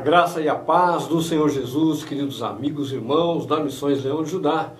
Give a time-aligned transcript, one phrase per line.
[0.00, 4.22] A graça e a paz do Senhor Jesus, queridos amigos e irmãos da Missões Leão
[4.22, 4.72] de Judá.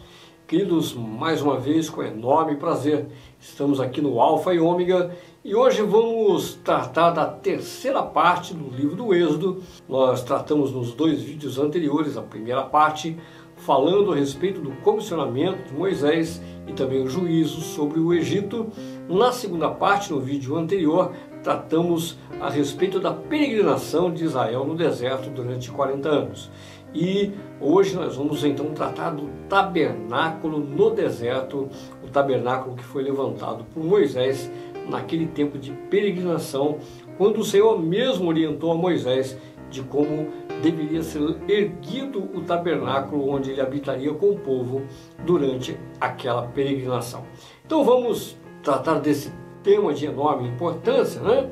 [0.48, 3.06] Queridos, mais uma vez, com enorme prazer,
[3.38, 5.14] estamos aqui no Alfa e Ômega
[5.44, 9.62] e hoje vamos tratar da terceira parte do livro do Êxodo.
[9.86, 13.14] Nós tratamos nos dois vídeos anteriores, a primeira parte,
[13.56, 18.68] falando a respeito do comissionamento de Moisés e também o juízo sobre o Egito.
[19.06, 25.30] Na segunda parte, no vídeo anterior, tratamos a respeito da peregrinação de Israel no deserto
[25.30, 26.50] durante 40 anos.
[26.94, 31.68] E hoje nós vamos então tratar do tabernáculo no deserto,
[32.04, 34.50] o tabernáculo que foi levantado por Moisés
[34.88, 36.78] naquele tempo de peregrinação,
[37.16, 39.38] quando o Senhor mesmo orientou a Moisés
[39.70, 40.28] de como
[40.60, 44.82] deveria ser erguido o tabernáculo onde ele habitaria com o povo
[45.24, 47.24] durante aquela peregrinação.
[47.64, 49.32] Então vamos tratar desse
[49.62, 51.50] tema de enorme importância, né?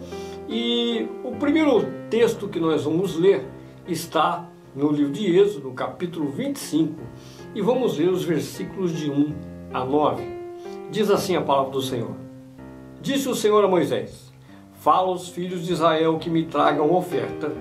[0.49, 3.47] E o primeiro texto que nós vamos ler
[3.87, 6.95] está no livro de Êxodo, no capítulo 25,
[7.55, 9.35] e vamos ler os versículos de 1
[9.73, 10.23] a 9.
[10.91, 12.17] Diz assim a palavra do Senhor:
[13.01, 14.33] Disse o Senhor a Moisés:
[14.81, 17.53] Fala aos filhos de Israel que me tragam oferta.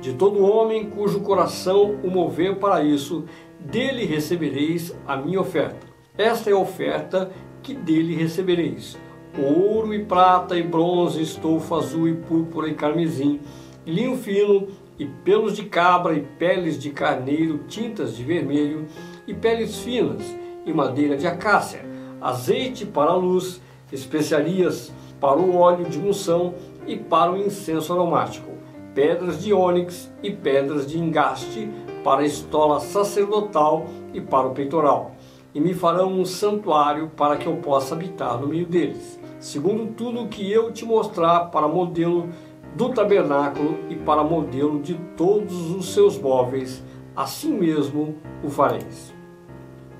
[0.00, 3.24] De todo homem cujo coração o mover para isso,
[3.58, 5.86] dele recebereis a minha oferta.
[6.18, 7.30] Esta é a oferta
[7.62, 8.98] que dele recebereis
[9.38, 13.40] ouro e prata e bronze, estofa azul e púrpura e carmesim,
[13.86, 18.86] linho fino e pelos de cabra e peles de carneiro, tintas de vermelho
[19.26, 20.22] e peles finas
[20.64, 21.84] e madeira de acácia,
[22.20, 23.60] azeite para a luz,
[23.92, 26.54] especiarias para o óleo de unção
[26.86, 28.50] e para o incenso aromático,
[28.94, 31.68] pedras de ônix e pedras de engaste
[32.02, 35.14] para a estola sacerdotal e para o peitoral.
[35.54, 40.26] E me farão um santuário para que eu possa habitar no meio deles segundo tudo
[40.26, 42.28] que eu te mostrar para modelo
[42.74, 46.82] do tabernáculo e para modelo de todos os seus móveis,
[47.14, 49.14] assim mesmo o fareis.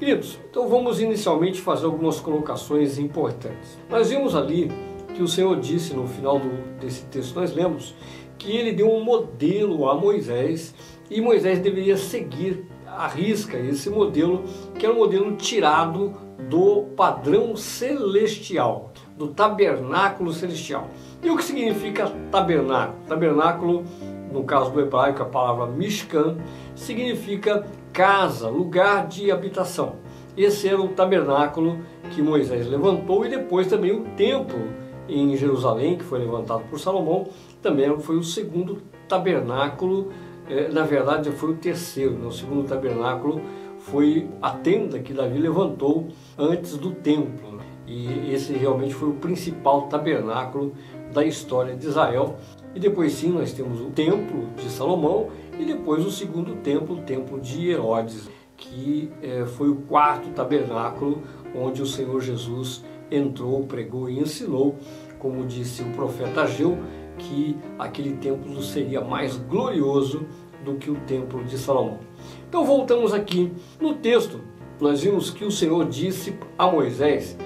[0.00, 3.78] Queridos, então vamos inicialmente fazer algumas colocações importantes.
[3.88, 4.68] Nós vimos ali
[5.14, 7.94] que o Senhor disse no final do, desse texto, nós lemos,
[8.36, 10.74] que ele deu um modelo a Moisés
[11.08, 14.42] e Moisés deveria seguir à risca esse modelo,
[14.76, 16.14] que era um modelo tirado
[16.50, 20.88] do padrão celestial do tabernáculo celestial.
[21.22, 22.98] E o que significa tabernáculo?
[23.08, 23.84] Tabernáculo,
[24.32, 26.36] no caso do hebraico, a palavra Mishkan,
[26.74, 29.96] significa casa, lugar de habitação.
[30.36, 31.78] Esse era o tabernáculo
[32.10, 34.60] que Moisés levantou e depois também o templo
[35.08, 37.28] em Jerusalém, que foi levantado por Salomão,
[37.62, 40.12] também foi o segundo tabernáculo,
[40.48, 42.26] eh, na verdade foi o terceiro, né?
[42.26, 43.40] o segundo tabernáculo
[43.78, 47.56] foi a tenda que Davi levantou antes do templo.
[47.86, 50.72] E esse realmente foi o principal tabernáculo
[51.12, 52.36] da história de Israel.
[52.74, 57.02] E depois sim nós temos o templo de Salomão e depois o segundo templo, o
[57.02, 61.22] templo de Herodes, que é, foi o quarto tabernáculo
[61.54, 64.76] onde o Senhor Jesus entrou, pregou e ensinou,
[65.18, 66.76] como disse o profeta Ageu,
[67.18, 70.26] que aquele templo seria mais glorioso
[70.64, 72.00] do que o templo de Salomão.
[72.48, 74.40] Então voltamos aqui no texto.
[74.80, 77.36] Nós vimos que o Senhor disse a Moisés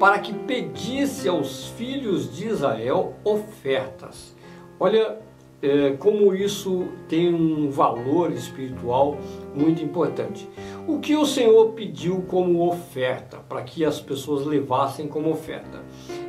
[0.00, 4.34] para que pedisse aos filhos de Israel ofertas.
[4.78, 5.18] Olha
[5.60, 9.18] é, como isso tem um valor espiritual
[9.54, 10.48] muito importante.
[10.88, 15.82] O que o Senhor pediu como oferta, para que as pessoas levassem como oferta?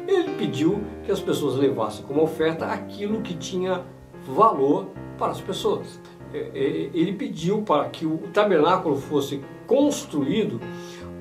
[0.05, 3.85] Ele pediu que as pessoas levassem como oferta aquilo que tinha
[4.27, 4.87] valor
[5.17, 5.97] para as pessoas.
[6.33, 10.59] É, é, ele pediu para que o tabernáculo fosse construído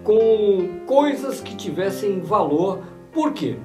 [0.04, 2.80] com coisas que tivessem valor.
[3.12, 3.56] Por quê?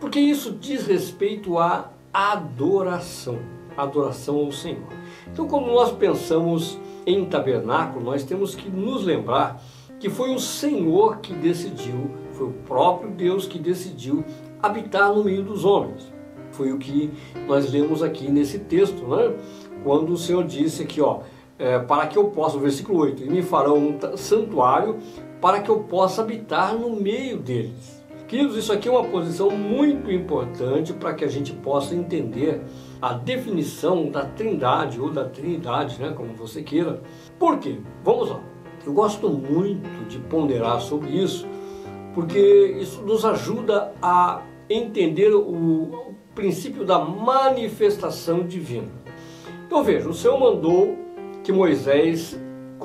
[0.00, 3.38] Porque isso diz respeito à adoração,
[3.76, 4.88] adoração ao Senhor.
[5.32, 9.62] Então, quando nós pensamos em tabernáculo, nós temos que nos lembrar
[9.98, 14.24] que foi o Senhor que decidiu, foi o próprio Deus que decidiu
[14.62, 16.12] habitar no meio dos homens.
[16.52, 17.10] Foi o que
[17.46, 19.34] nós lemos aqui nesse texto, né?
[19.82, 21.20] Quando o Senhor disse aqui, ó,
[21.58, 24.98] é, para que eu possa, versículo 8, e me farão um santuário
[25.40, 27.98] para que eu possa habitar no meio deles.
[28.26, 32.60] Queridos, isso aqui é uma posição muito importante para que a gente possa entender
[33.00, 37.00] a definição da trindade ou da trinidade, né, como você queira.
[37.38, 37.78] Por quê?
[38.04, 38.40] Vamos lá.
[38.84, 41.46] Eu gosto muito de ponderar sobre isso,
[42.14, 48.92] porque isso nos ajuda a entender o princípio da manifestação divina.
[49.66, 50.96] Então veja, o Senhor mandou
[51.42, 52.38] que Moisés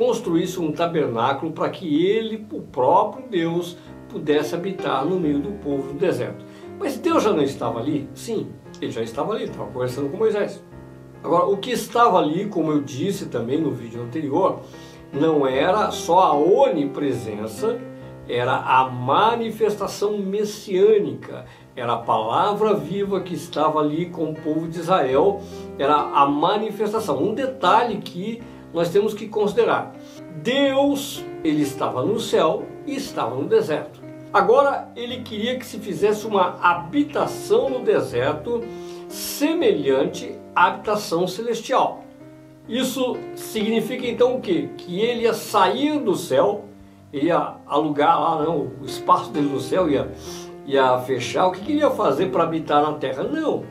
[0.03, 3.77] construísse um tabernáculo para que ele, o próprio Deus,
[4.09, 6.43] pudesse habitar no meio do povo do deserto.
[6.77, 8.09] Mas Deus já não estava ali?
[8.13, 8.49] Sim,
[8.81, 10.61] ele já estava ali, estava conversando com Moisés.
[11.23, 14.59] Agora, o que estava ali, como eu disse também no vídeo anterior,
[15.13, 17.79] não era só a onipresença,
[18.27, 21.45] era a manifestação messiânica,
[21.77, 25.39] era a palavra viva que estava ali com o povo de Israel,
[25.79, 27.23] era a manifestação.
[27.23, 28.43] Um detalhe que
[28.73, 29.93] nós temos que considerar:
[30.41, 34.01] Deus, ele estava no céu e estava no deserto.
[34.33, 38.63] Agora ele queria que se fizesse uma habitação no deserto
[39.07, 42.03] semelhante à habitação celestial.
[42.67, 44.69] Isso significa então o quê?
[44.77, 46.65] Que ele ia sair do céu,
[47.11, 50.11] ia alugar lá não, o espaço dele no céu, ia,
[50.65, 51.45] ia fechar.
[51.47, 53.23] O que queria fazer para habitar na terra?
[53.23, 53.63] Não.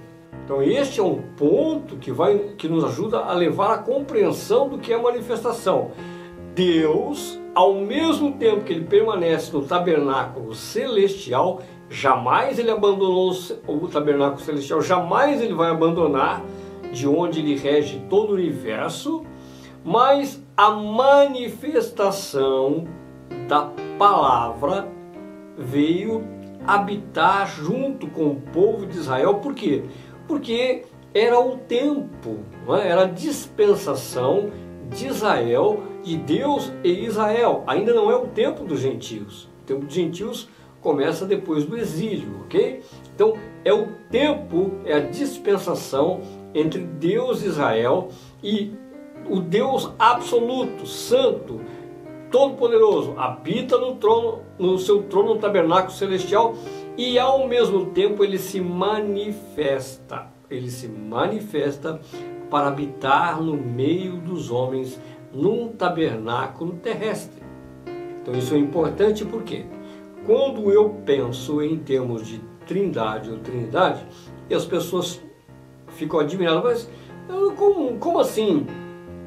[0.53, 4.77] Então este é um ponto que, vai, que nos ajuda a levar à compreensão do
[4.77, 5.93] que é manifestação.
[6.55, 13.33] Deus, ao mesmo tempo que ele permanece no tabernáculo celestial, jamais ele abandonou
[13.67, 16.45] o tabernáculo celestial, jamais ele vai abandonar
[16.93, 19.25] de onde ele rege todo o universo,
[19.83, 22.87] mas a manifestação
[23.49, 24.87] da palavra
[25.57, 26.23] veio
[26.67, 29.83] habitar junto com o povo de Israel, por quê?
[30.33, 32.39] Porque era o tempo,
[32.71, 32.89] é?
[32.89, 34.51] era a dispensação
[34.89, 37.63] de Israel, de Deus e Israel.
[37.67, 39.45] Ainda não é o tempo dos gentios.
[39.61, 40.49] O tempo dos gentios
[40.81, 42.81] começa depois do exílio, ok?
[43.15, 46.23] Então é o tempo, é a dispensação
[46.55, 48.09] entre Deus e Israel
[48.43, 48.73] e
[49.29, 51.61] o Deus absoluto, santo,
[52.31, 56.55] todo-poderoso, habita no trono, no seu trono no tabernáculo celestial
[56.97, 60.27] e ao mesmo tempo ele se manifesta.
[60.51, 62.01] Ele se manifesta
[62.51, 65.01] para habitar no meio dos homens
[65.33, 67.43] num tabernáculo terrestre.
[68.21, 69.65] Então isso é importante porque
[70.27, 74.05] quando eu penso em termos de trindade ou trindade,
[74.49, 75.21] e as pessoas
[75.89, 78.67] ficam admiradas, mas como, como assim?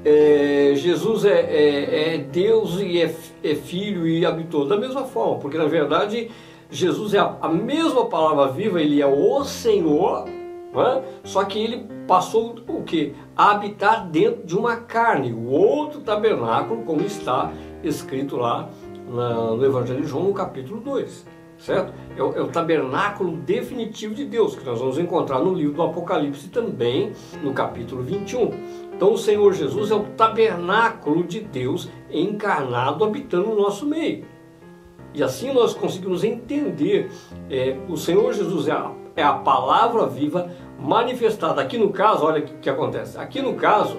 [0.03, 5.39] É, Jesus é, é, é, Deus e é, é, Filho e habitou da mesma forma,
[5.39, 6.29] porque na verdade
[6.69, 11.03] Jesus é a, mesma palavra viva, ele é o Senhor, é?
[11.23, 13.13] só que ele passou o que?
[13.35, 17.51] A habitar dentro de uma carne, o outro tabernáculo, como está
[17.83, 18.69] escrito lá
[19.07, 21.93] no Evangelho de João, no capítulo 2 certo?
[22.15, 25.83] É o, é o, tabernáculo definitivo de Deus, que nós vamos encontrar no livro do
[25.83, 28.51] Apocalipse também, no capítulo 21.
[28.93, 34.25] Então o Senhor Jesus é o tabernáculo de Deus encarnado habitando no nosso meio.
[35.15, 37.09] E assim nós conseguimos entender,
[37.49, 41.61] é, o Senhor Jesus é a, é a palavra viva manifestada.
[41.61, 43.17] Aqui no caso, olha o que, que, acontece.
[43.17, 43.97] Aqui no caso,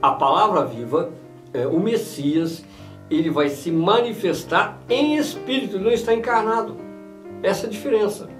[0.00, 1.10] a palavra viva,
[1.52, 2.64] é, o Messias,
[3.10, 6.78] ele vai se manifestar em espírito, ele não está encarnado.
[7.42, 8.30] Essa é a diferença.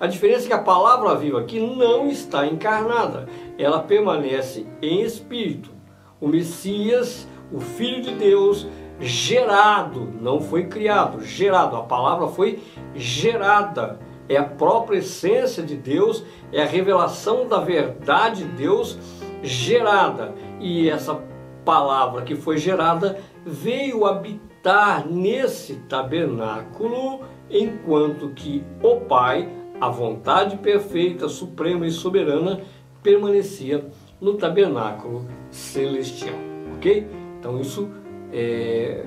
[0.00, 3.28] A diferença é que a palavra viva aqui não está encarnada,
[3.58, 5.70] ela permanece em espírito.
[6.18, 8.66] O Messias, o Filho de Deus,
[9.00, 11.76] gerado, não foi criado, gerado.
[11.76, 12.60] A palavra foi
[12.94, 13.98] gerada.
[14.28, 16.22] É a própria essência de Deus,
[16.52, 18.98] é a revelação da verdade de Deus
[19.42, 20.34] gerada.
[20.60, 21.22] E essa
[21.64, 27.20] palavra que foi gerada veio habitar nesse tabernáculo
[27.50, 29.48] enquanto que o Pai,
[29.80, 32.60] a vontade perfeita, suprema e soberana,
[33.02, 33.86] permanecia
[34.20, 36.36] no tabernáculo celestial.
[36.76, 37.06] Ok?
[37.38, 37.88] Então isso
[38.32, 39.04] é,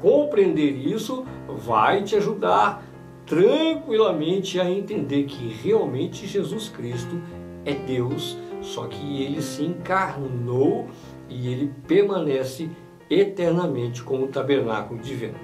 [0.00, 2.84] compreender isso vai te ajudar
[3.26, 7.20] tranquilamente a entender que realmente Jesus Cristo
[7.64, 10.86] é Deus, só que ele se encarnou
[11.28, 12.68] e ele permanece
[13.08, 15.34] eternamente como tabernáculo divino.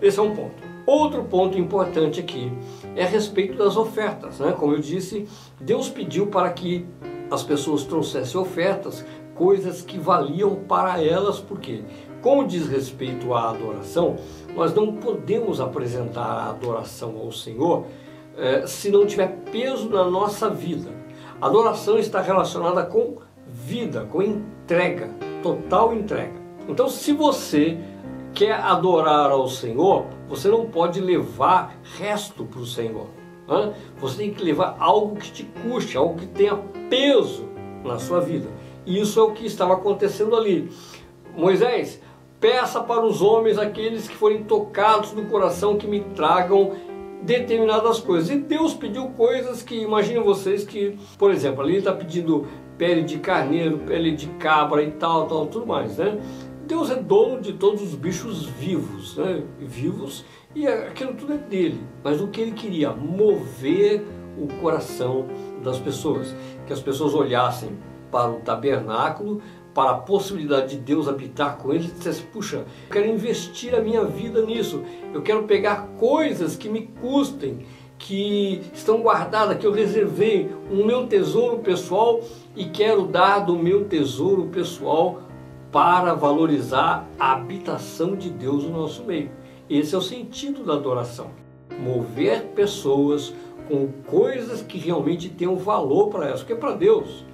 [0.00, 0.72] Esse é um ponto.
[0.84, 2.52] Outro ponto importante aqui
[2.96, 4.40] é a respeito das ofertas.
[4.40, 4.52] Né?
[4.52, 5.28] Como eu disse,
[5.60, 6.86] Deus pediu para que
[7.30, 12.11] as pessoas trouxessem ofertas, coisas que valiam para elas, porque, como
[12.46, 14.16] diz respeito à adoração,
[14.54, 17.84] nós não podemos apresentar a adoração ao Senhor
[18.36, 20.90] eh, se não tiver peso na nossa vida.
[21.40, 25.10] A adoração está relacionada com vida, com entrega,
[25.42, 26.40] total entrega.
[26.68, 27.78] Então, se você
[28.32, 33.08] quer adorar ao Senhor, você não pode levar resto para o Senhor.
[33.98, 36.56] Você tem que levar algo que te custe, algo que tenha
[36.88, 37.48] peso
[37.84, 38.48] na sua vida.
[38.86, 40.70] E isso é o que estava acontecendo ali.
[41.36, 42.00] Moisés,
[42.42, 46.72] peça para os homens, aqueles que forem tocados no coração, que me tragam
[47.22, 48.30] determinadas coisas.
[48.30, 52.44] E Deus pediu coisas que, imaginem vocês que, por exemplo, ali está pedindo
[52.76, 56.18] pele de carneiro, pele de cabra e tal, tal, tudo mais, né?
[56.66, 59.44] Deus é dono de todos os bichos vivos, né?
[59.60, 61.80] vivos, e aquilo tudo é dele.
[62.02, 62.90] Mas o que ele queria?
[62.90, 64.04] Mover
[64.36, 65.26] o coração
[65.62, 66.34] das pessoas.
[66.66, 67.70] Que as pessoas olhassem
[68.10, 69.40] para o tabernáculo,
[69.74, 74.04] para a possibilidade de Deus habitar com eles, dissesse: Puxa, eu quero investir a minha
[74.04, 77.66] vida nisso, eu quero pegar coisas que me custem,
[77.98, 82.20] que estão guardadas, que eu reservei, o meu tesouro pessoal
[82.56, 85.22] e quero dar do meu tesouro pessoal
[85.70, 89.30] para valorizar a habitação de Deus no nosso meio.
[89.70, 91.30] Esse é o sentido da adoração.
[91.78, 93.32] Mover pessoas
[93.68, 97.24] com coisas que realmente tenham valor para elas, porque é para Deus.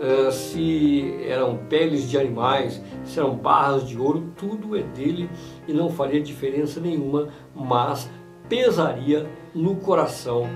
[0.00, 5.28] Uh, se eram peles de animais, se eram barras de ouro, tudo é dele
[5.68, 8.10] e não faria diferença nenhuma, mas
[8.48, 10.48] pesaria no coração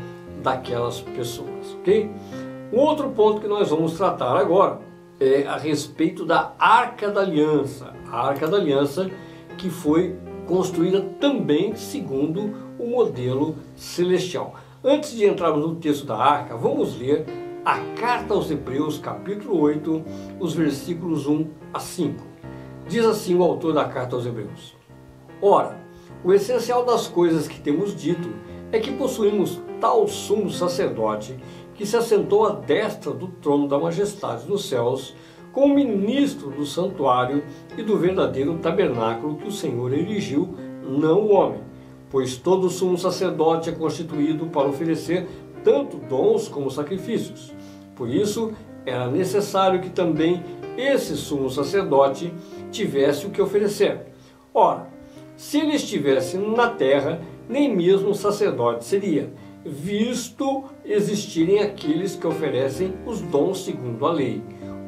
[0.43, 2.11] daquelas pessoas, ok?
[2.73, 4.81] Um outro ponto que nós vamos tratar agora
[5.21, 7.93] é a respeito da Arca da Aliança.
[8.11, 9.11] A Arca da Aliança
[9.57, 14.55] que foi construída também segundo o modelo celestial.
[14.83, 17.25] Antes de entrarmos no texto da Arca, vamos ler
[17.65, 20.05] a carta aos Hebreus, capítulo 8,
[20.39, 22.23] os versículos 1 a 5.
[22.87, 24.77] Diz assim o autor da carta aos Hebreus:
[25.41, 25.81] Ora,
[26.23, 28.29] o essencial das coisas que temos dito
[28.71, 31.39] é que possuímos tal sumo sacerdote
[31.75, 35.15] que se assentou à destra do trono da majestade nos céus,
[35.51, 37.43] como ministro do santuário
[37.79, 41.63] e do verdadeiro tabernáculo que o Senhor erigiu, não o homem.
[42.11, 45.27] Pois todo sumo sacerdote é constituído para oferecer
[45.65, 47.53] tanto dons como sacrifícios.
[47.97, 48.53] Por isso,
[48.87, 50.43] era necessário que também
[50.77, 52.33] esse sumo sacerdote
[52.71, 54.13] tivesse o que oferecer.
[54.53, 54.89] Ora,
[55.37, 59.33] se ele estivesse na terra, nem mesmo sacerdote seria
[59.65, 64.43] visto existirem aqueles que oferecem os dons segundo a lei,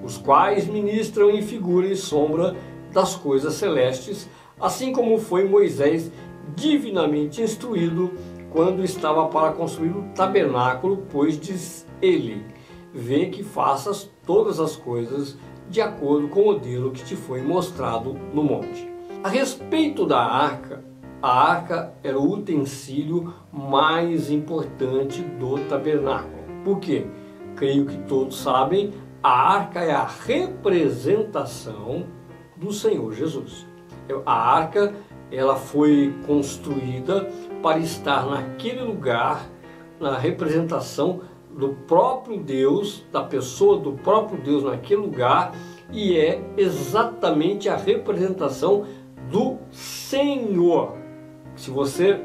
[0.05, 2.55] os quais ministram em figura e sombra
[2.93, 4.29] das coisas celestes,
[4.61, 6.11] assim como foi Moisés
[6.55, 8.13] divinamente instruído
[8.57, 12.43] quando estava para construir o tabernáculo, pois diz ele:
[12.91, 15.37] Vê que faças todas as coisas
[15.69, 18.91] de acordo com o modelo que te foi mostrado no monte.
[19.23, 20.83] A respeito da arca,
[21.21, 26.43] a arca era o utensílio mais importante do tabernáculo.
[26.65, 27.07] Por quê?
[27.57, 32.07] Creio que todos sabem, a arca é a representação
[32.57, 33.67] do Senhor Jesus.
[34.25, 34.95] A arca
[35.31, 37.29] ela foi construída
[37.63, 39.51] para estar naquele lugar,
[39.99, 45.55] na representação do próprio Deus, da pessoa do próprio Deus naquele lugar,
[45.91, 48.85] e é exatamente a representação
[49.31, 50.95] do Senhor.
[51.57, 52.21] Se você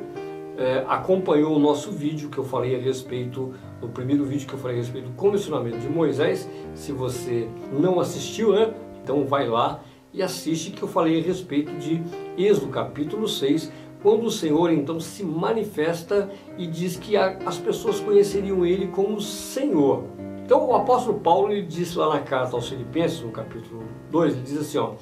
[0.58, 4.60] é, acompanhou o nosso vídeo que eu falei a respeito, no primeiro vídeo que eu
[4.60, 8.74] falei a respeito do comissionamento de Moisés, se você não assistiu, né?
[9.02, 9.82] Então vai lá
[10.14, 12.04] e assiste que eu falei a respeito de
[12.46, 13.72] Êxodo capítulo 6,
[14.02, 19.22] quando o Senhor então se manifesta e diz que a, as pessoas conheceriam ele como
[19.22, 20.04] Senhor.
[20.44, 24.42] Então o apóstolo Paulo ele disse lá na carta aos Filipenses, no capítulo 2, ele
[24.42, 24.94] diz assim, ó,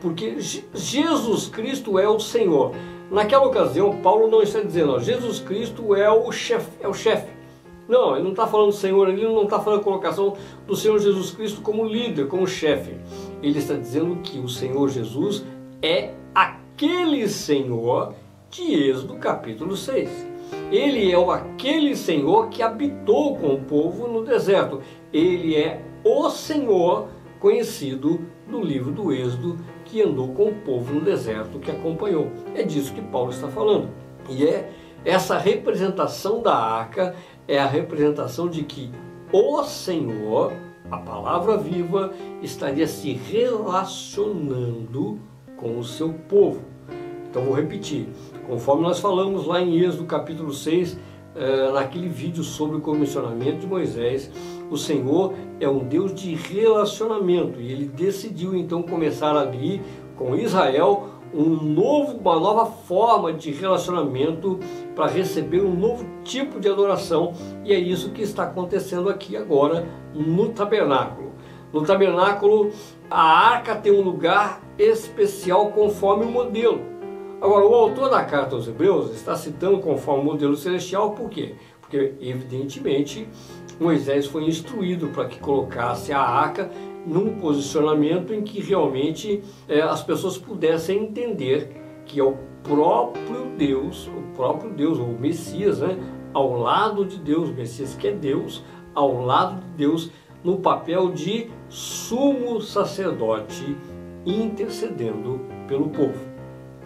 [0.00, 2.72] porque Jesus Cristo é o Senhor.
[3.10, 7.30] Naquela ocasião, Paulo não está dizendo, ó, Jesus Cristo é o chefe, é o chefe.
[7.88, 10.34] Não, ele não está falando Senhor, ele não está falando a colocação
[10.66, 12.96] do Senhor Jesus Cristo como líder, como chefe.
[13.42, 15.44] Ele está dizendo que o Senhor Jesus
[15.82, 16.14] é
[16.72, 18.14] aquele Senhor
[18.50, 20.26] de Êxodo capítulo 6.
[20.70, 24.80] Ele é o aquele Senhor que habitou com o povo no deserto.
[25.12, 31.02] Ele é o Senhor conhecido no livro do Êxodo que andou com o povo no
[31.02, 32.32] deserto que acompanhou.
[32.54, 33.90] É disso que Paulo está falando.
[34.28, 34.72] E é
[35.04, 37.14] essa representação da arca
[37.46, 38.90] é a representação de que
[39.30, 40.52] o Senhor,
[40.90, 42.12] a palavra viva,
[42.42, 43.92] estaria se relacionando
[45.62, 46.60] com o seu povo.
[47.30, 48.08] Então vou repetir,
[48.46, 50.98] conforme nós falamos lá em Êxodo capítulo 6,
[51.34, 54.30] eh, naquele vídeo sobre o comissionamento de Moisés,
[54.70, 59.80] o Senhor é um Deus de relacionamento e ele decidiu então começar ali
[60.16, 64.58] com Israel um novo, uma nova forma de relacionamento
[64.94, 67.32] para receber um novo tipo de adoração
[67.64, 71.32] e é isso que está acontecendo aqui agora no tabernáculo.
[71.72, 72.70] No tabernáculo,
[73.12, 76.80] a arca tem um lugar especial conforme o modelo.
[77.40, 81.54] Agora, o autor da carta aos Hebreus está citando conforme o modelo celestial, por quê?
[81.80, 83.28] Porque, evidentemente,
[83.78, 86.70] Moisés foi instruído para que colocasse a arca
[87.04, 91.68] num posicionamento em que realmente é, as pessoas pudessem entender
[92.06, 95.98] que é o próprio Deus, o próprio Deus, o Messias, né,
[96.32, 98.62] ao lado de Deus, o Messias que é Deus,
[98.94, 100.10] ao lado de Deus,
[100.44, 103.76] no papel de sumo sacerdote
[104.26, 106.32] intercedendo pelo povo.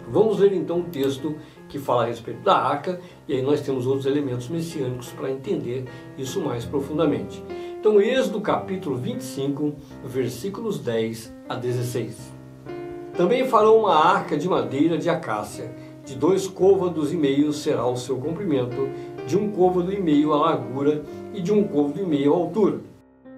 [0.09, 1.35] Vamos ler então o texto
[1.67, 5.85] que fala a respeito da arca, e aí nós temos outros elementos messiânicos para entender
[6.17, 7.43] isso mais profundamente.
[7.79, 9.73] Então Êxodo capítulo 25,
[10.05, 12.33] versículos 10 a 16.
[13.15, 17.97] Também farão uma arca de madeira de acácia, de dois côvados e meio será o
[17.97, 18.87] seu comprimento,
[19.27, 22.79] de um côvado e meio a largura e de um côvado e meio a altura.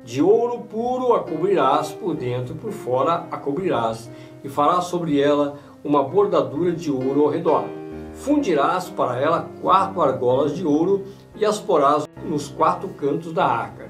[0.03, 4.10] De ouro puro a cobrirás por dentro e por fora a cobrirás,
[4.44, 7.65] e farás sobre ela uma bordadura de ouro ao redor.
[8.13, 11.03] Fundirás para ela quatro argolas de ouro
[11.36, 13.89] e as porás nos quatro cantos da arca,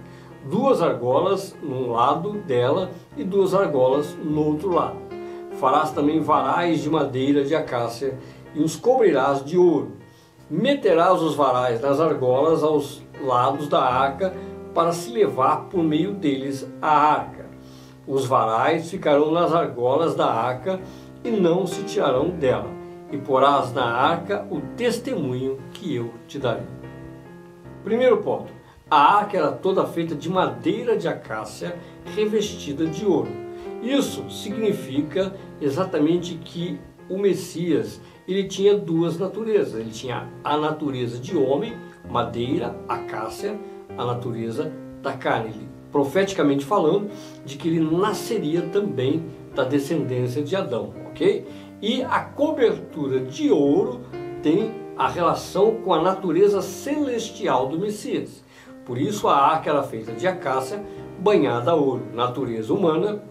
[0.50, 4.98] duas argolas num lado dela e duas argolas no outro lado.
[5.60, 8.18] Farás também varais de madeira de acácia
[8.54, 9.94] e os cobrirás de ouro.
[10.50, 14.34] Meterás os varais nas argolas aos lados da arca
[14.80, 17.50] para se levar por meio deles a arca.
[18.08, 20.80] Os varais ficarão nas argolas da arca
[21.22, 22.70] e não se tirarão dela,
[23.12, 26.64] e porás na arca o testemunho que eu te darei.
[27.84, 28.54] Primeiro ponto:
[28.90, 31.76] a arca era toda feita de madeira de acácia
[32.16, 33.32] revestida de ouro.
[33.84, 39.78] Isso significa exatamente que o Messias ele tinha duas naturezas.
[39.78, 41.76] Ele tinha a natureza de homem,
[42.10, 43.60] madeira, acácia,
[44.00, 45.50] a natureza da carne.
[45.50, 47.10] Ele, profeticamente falando,
[47.46, 51.46] de que ele nasceria também da descendência de Adão, ok?
[51.82, 54.02] E a cobertura de ouro
[54.42, 58.44] tem a relação com a natureza celestial do Messias.
[58.86, 60.84] Por isso a arca era feita de acácia
[61.20, 63.22] banhada a ouro, natureza humana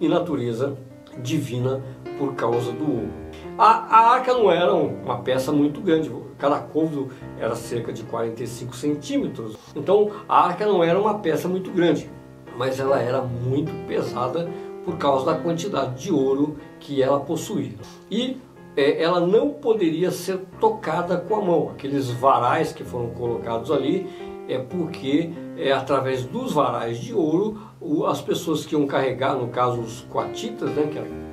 [0.00, 0.76] e natureza
[1.22, 1.82] divina
[2.18, 3.23] por causa do ouro.
[3.56, 8.74] A, a arca não era uma peça muito grande, cada côvado era cerca de 45
[8.74, 9.56] centímetros.
[9.76, 12.10] Então a arca não era uma peça muito grande,
[12.56, 14.50] mas ela era muito pesada
[14.84, 17.76] por causa da quantidade de ouro que ela possuía.
[18.10, 18.36] E
[18.76, 21.70] é, ela não poderia ser tocada com a mão.
[21.70, 24.08] Aqueles varais que foram colocados ali
[24.48, 27.60] é porque é através dos varais de ouro
[28.08, 31.23] as pessoas que iam carregar, no caso os coatitas, né, que era,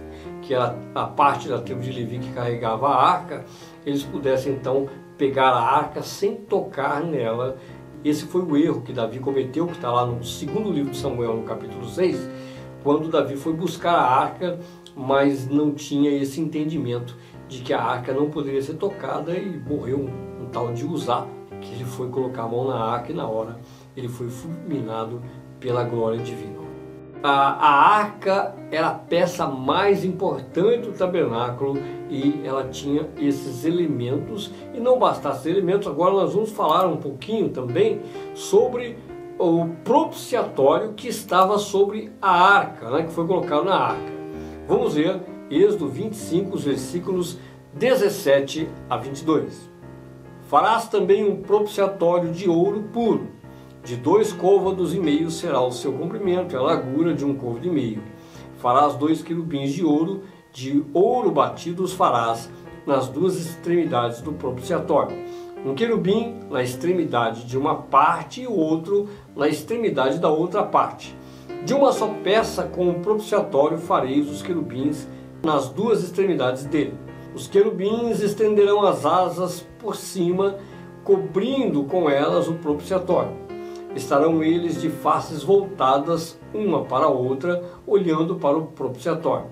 [0.51, 3.45] que era a parte da tribo de Levi que carregava a arca,
[3.85, 7.55] eles pudessem então pegar a arca sem tocar nela.
[8.03, 11.37] Esse foi o erro que Davi cometeu, que está lá no segundo livro de Samuel,
[11.37, 12.29] no capítulo 6,
[12.83, 14.59] quando Davi foi buscar a arca,
[14.93, 17.15] mas não tinha esse entendimento
[17.47, 21.29] de que a arca não poderia ser tocada e morreu um, um tal de usar
[21.61, 23.57] que ele foi colocar a mão na arca e na hora
[23.95, 25.21] ele foi fulminado
[25.61, 26.70] pela glória divina.
[27.23, 31.77] A, arca era a peça mais importante do tabernáculo
[32.10, 34.51] e ela tinha esses elementos.
[34.73, 38.01] E não bastasse elementos, agora nós vamos falar um pouquinho também
[38.34, 38.97] sobre
[39.38, 44.12] o propiciatório que estava sobre a arca, né, que foi colocado na arca.
[44.67, 47.38] Vamos ver Êxodo 25, versículos
[47.73, 49.69] 17 a 22.
[50.47, 53.40] Farás também um propiciatório de ouro puro
[53.84, 57.65] de dois côvados e meio será o seu comprimento, e a largura de um côvado
[57.65, 58.02] e meio.
[58.58, 60.22] Farás dois querubins de ouro,
[60.54, 62.50] de ouro batido os farás
[62.86, 65.17] nas duas extremidades do propiciatório.
[65.65, 71.15] Um querubim na extremidade de uma parte e o outro na extremidade da outra parte.
[71.65, 75.08] De uma só peça com o propiciatório fareis os querubins
[75.44, 76.94] nas duas extremidades dele.
[77.34, 80.58] Os querubins estenderão as asas por cima,
[81.04, 83.50] cobrindo com elas o propiciatório
[83.95, 89.47] estarão eles de faces voltadas uma para a outra, olhando para o propiciatório.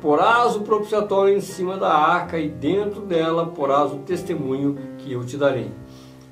[0.00, 5.24] Porás o propiciatório em cima da arca e dentro dela porás o testemunho que eu
[5.24, 5.70] te darei.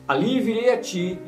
[0.06, 1.18] Ali virei a ti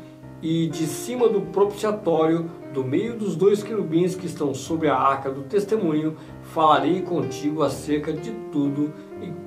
[0.41, 5.29] e de cima do propiciatório, do meio dos dois querubins que estão sobre a arca
[5.29, 8.93] do testemunho, falarei contigo acerca de tudo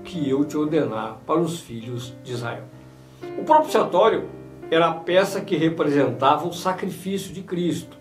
[0.04, 2.64] que eu te ordenar para os filhos de Israel.
[3.38, 4.24] O propiciatório
[4.70, 7.96] era a peça que representava o sacrifício de Cristo.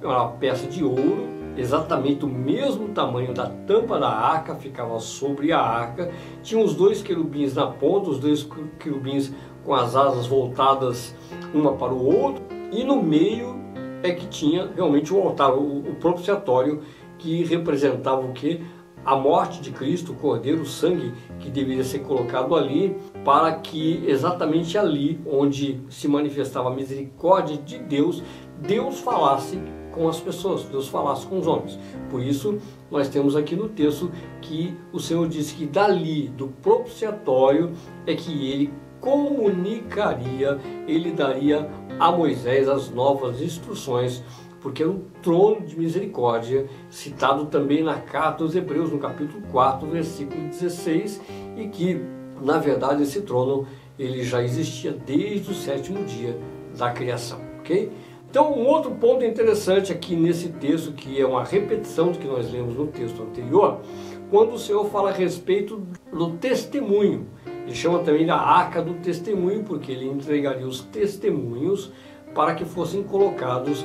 [0.00, 5.52] Era uma peça de ouro, exatamente o mesmo tamanho da tampa da arca, ficava sobre
[5.52, 6.10] a arca.
[6.42, 8.46] Tinha os dois querubins na ponta, os dois
[8.78, 9.32] querubins
[9.64, 11.14] com as asas voltadas
[11.52, 13.56] uma para o outro, e no meio
[14.02, 16.82] é que tinha realmente o altar, o, propiciatório,
[17.18, 18.62] que representava o que?
[19.06, 24.04] A morte de Cristo, o Cordeiro, o sangue que deveria ser colocado ali, para que
[24.04, 28.20] exatamente ali, onde se manifestava a misericórdia de Deus,
[28.60, 29.60] Deus falasse
[29.92, 31.78] com as pessoas, Deus falasse com os homens.
[32.10, 32.58] Por isso,
[32.90, 34.10] nós temos aqui no texto
[34.42, 37.72] que o Senhor disse que dali, do propiciatório,
[38.06, 44.22] é que ele comunicaria, ele daria a Moisés as novas instruções
[44.66, 49.86] porque é um trono de misericórdia, citado também na carta aos Hebreus, no capítulo 4,
[49.86, 51.20] versículo 16,
[51.56, 52.00] e que,
[52.42, 53.64] na verdade, esse trono
[53.96, 56.36] ele já existia desde o sétimo dia
[56.76, 57.92] da criação, ok?
[58.28, 62.50] Então, um outro ponto interessante aqui nesse texto, que é uma repetição do que nós
[62.50, 63.82] lemos no texto anterior,
[64.30, 65.80] quando o Senhor fala a respeito
[66.12, 67.28] do testemunho.
[67.64, 71.92] Ele chama também da arca do testemunho, porque ele entregaria os testemunhos
[72.36, 73.82] para que fossem colocados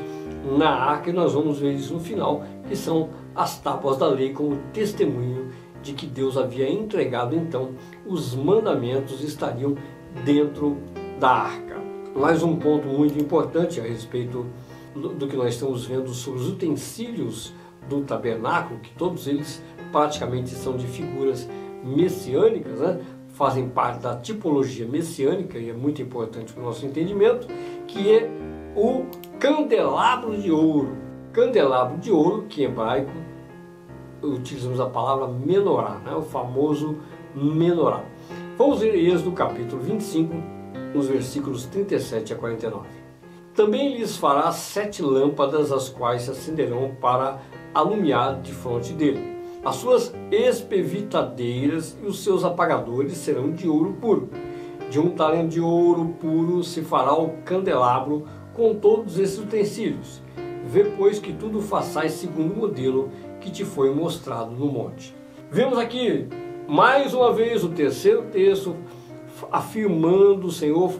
[0.57, 4.33] na arca, e nós vamos ver isso no final, que são as tábuas da lei
[4.33, 5.49] como testemunho
[5.81, 7.69] de que Deus havia entregado então
[8.05, 9.75] os mandamentos estariam
[10.25, 10.77] dentro
[11.17, 11.79] da arca.
[12.13, 14.45] Mais um ponto muito importante a respeito
[14.93, 17.53] do que nós estamos vendo sobre os utensílios
[17.87, 21.47] do tabernáculo, que todos eles praticamente são de figuras
[21.83, 22.99] messiânicas, né?
[23.29, 27.47] fazem parte da tipologia messiânica e é muito importante para o nosso entendimento,
[27.87, 28.29] que é
[28.75, 29.05] o
[29.39, 30.95] candelabro de ouro.
[31.33, 33.11] Candelabro de ouro, que em hebraico
[34.21, 36.13] utilizamos a palavra menorá, né?
[36.13, 36.97] o famoso
[37.35, 38.03] menorá.
[38.57, 40.33] Vamos ver Êxodo capítulo 25,
[40.93, 42.87] nos versículos 37 a 49.
[43.55, 47.39] Também lhes fará sete lâmpadas, as quais se acenderão para
[47.73, 49.41] alumiar de fronte dele.
[49.63, 54.29] As suas espevitadeiras e os seus apagadores serão de ouro puro.
[54.89, 60.21] De um talento de ouro puro se fará o candelabro com todos esses utensílios.
[60.65, 63.09] Vê, pois, que tudo façais segundo o modelo
[63.39, 65.13] que te foi mostrado no monte.
[65.49, 66.27] Vemos aqui
[66.67, 68.75] mais uma vez o terceiro texto
[69.51, 70.93] afirmando o Senhor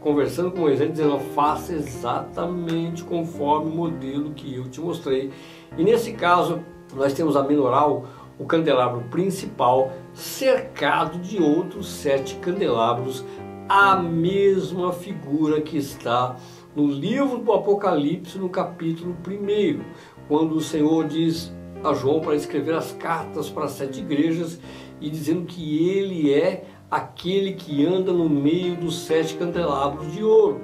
[0.00, 5.30] conversando com Moisés, dizendo: faça exatamente conforme o modelo que eu te mostrei.
[5.76, 6.60] E nesse caso,
[6.94, 8.06] nós temos a menoral,
[8.38, 13.24] o candelabro principal, cercado de outros sete candelabros,
[13.68, 16.36] a mesma figura que está
[16.74, 19.80] no livro do Apocalipse, no capítulo 1,
[20.26, 21.52] quando o Senhor diz
[21.84, 24.58] a João para escrever as cartas para as sete igrejas
[25.00, 30.60] e dizendo que ele é aquele que anda no meio dos sete candelabros de ouro.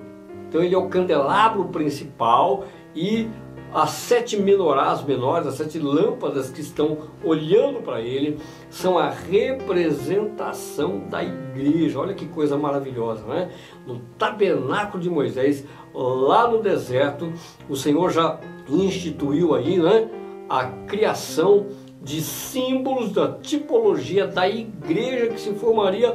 [0.49, 3.29] Então ele é o candelabro principal e
[3.73, 8.39] as sete menorás menores, as sete lâmpadas que estão olhando para ele,
[8.71, 11.99] são a representação da igreja.
[11.99, 13.51] Olha que coisa maravilhosa, né?
[13.87, 17.33] No tabernáculo de Moisés, lá no deserto,
[17.69, 20.09] o Senhor já instituiu aí, né?
[20.49, 21.67] A criação
[22.01, 26.15] de símbolos da tipologia da igreja que se formaria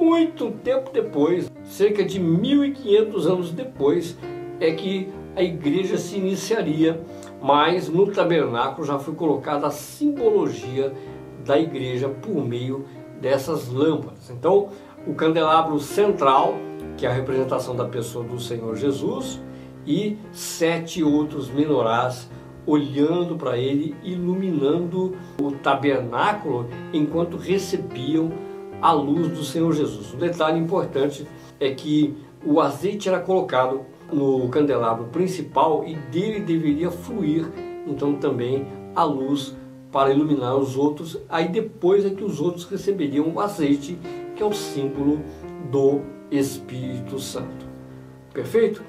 [0.00, 4.16] muito tempo depois, cerca de 1500 anos depois,
[4.60, 7.00] é que a igreja se iniciaria,
[7.42, 10.92] mas no tabernáculo já foi colocada a simbologia
[11.44, 12.84] da igreja por meio
[13.20, 14.30] dessas lâmpadas.
[14.30, 14.68] Então,
[15.06, 16.54] o candelabro central,
[16.96, 19.40] que é a representação da pessoa do Senhor Jesus,
[19.86, 22.30] e sete outros menorás
[22.66, 28.32] olhando para ele, iluminando o tabernáculo enquanto recebiam
[28.80, 30.14] a luz do Senhor Jesus.
[30.14, 31.26] Um detalhe importante
[31.60, 33.82] é que o azeite era colocado
[34.14, 37.46] no candelabro principal e dele deveria fluir
[37.86, 39.54] então também a luz
[39.90, 41.18] para iluminar os outros.
[41.28, 43.98] Aí depois é que os outros receberiam o azeite,
[44.34, 45.20] que é o símbolo
[45.70, 46.00] do
[46.30, 47.66] Espírito Santo.
[48.32, 48.82] Perfeito?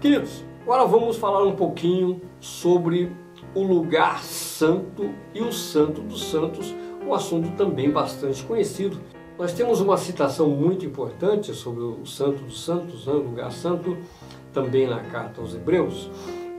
[0.00, 3.12] Queridos, agora vamos falar um pouquinho sobre
[3.54, 6.74] o lugar santo e o santo dos santos,
[7.06, 8.98] um assunto também bastante conhecido.
[9.38, 13.96] Nós temos uma citação muito importante sobre o santo dos santos, né, o lugar santo,
[14.52, 16.10] também na carta aos Hebreus,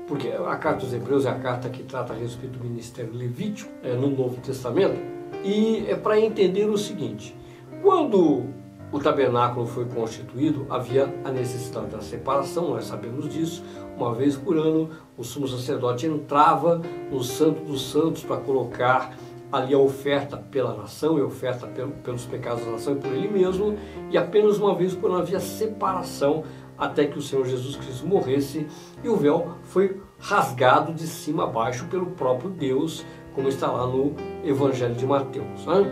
[0.08, 3.72] porque a carta aos Hebreus é a carta que trata a respeito do ministério levítico
[3.84, 5.00] é, no Novo Testamento,
[5.44, 7.36] e é para entender o seguinte:
[7.82, 8.46] quando
[8.92, 13.64] o tabernáculo foi constituído, havia a necessidade da separação, nós sabemos disso.
[13.96, 19.16] Uma vez por ano, o sumo sacerdote entrava no Santo dos Santos para colocar
[19.52, 21.68] ali a oferta pela nação e a oferta
[22.04, 23.78] pelos pecados da nação e por ele mesmo,
[24.10, 26.44] e apenas uma vez por ano havia separação
[26.78, 28.68] até que o Senhor Jesus Cristo morresse
[29.04, 33.86] e o véu foi rasgado de cima a baixo pelo próprio Deus, como está lá
[33.88, 35.66] no Evangelho de Mateus.
[35.66, 35.86] Né?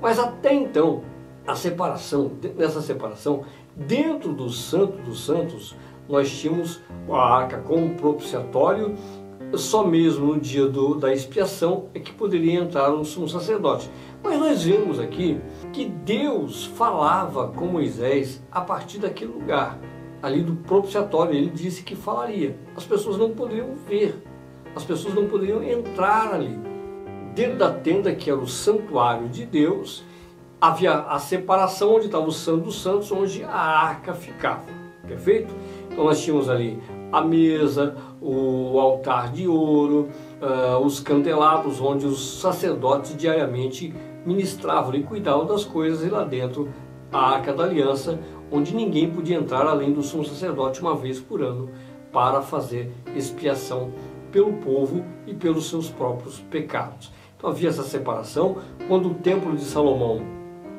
[0.00, 1.02] Mas até então,
[1.46, 3.44] a separação, nessa separação,
[3.76, 5.76] dentro do Santo dos Santos,
[6.08, 8.94] nós tínhamos a arca como propiciatório,
[9.54, 13.88] só mesmo no dia do, da expiação é que poderia entrar um sumo sacerdote.
[14.22, 15.40] Mas nós vemos aqui
[15.72, 19.78] que Deus falava com Moisés a partir daquele lugar
[20.24, 22.56] ali do propiciatório, ele disse que falaria.
[22.74, 24.22] As pessoas não poderiam ver,
[24.74, 26.58] as pessoas não poderiam entrar ali.
[27.34, 30.02] Dentro da tenda, que era o santuário de Deus,
[30.58, 34.64] havia a separação onde estava o Santo dos Santos, onde a arca ficava.
[35.06, 35.54] Perfeito?
[35.90, 36.80] Então nós tínhamos ali
[37.12, 40.08] a mesa, o altar de ouro,
[40.40, 43.92] uh, os candelabros, onde os sacerdotes diariamente
[44.24, 46.70] ministravam e cuidavam das coisas, e lá dentro
[47.12, 48.18] a arca da aliança,
[48.54, 51.70] onde ninguém podia entrar além do sumo sacerdote uma vez por ano
[52.12, 53.90] para fazer expiação
[54.30, 57.10] pelo povo e pelos seus próprios pecados.
[57.36, 58.58] Então havia essa separação.
[58.86, 60.22] Quando o templo de Salomão